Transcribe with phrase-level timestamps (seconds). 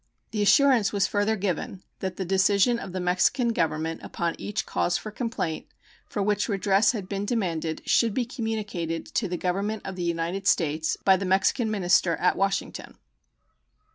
[0.31, 5.05] The assurance was further given that the decision of the Mexican Government upon each cause
[5.05, 5.67] of complaint
[6.07, 10.47] for which redress had been demanded should be communicated to the Government of the United
[10.47, 12.97] States by the Mexican minister at Washington.